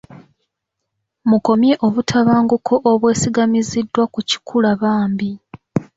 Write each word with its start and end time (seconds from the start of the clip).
Mukomye 1.29 1.73
obutabanguko 1.87 2.73
obwesigamiziddwa 2.91 4.03
ku 4.13 4.19
kikula 4.29 4.71
bambi. 4.81 5.31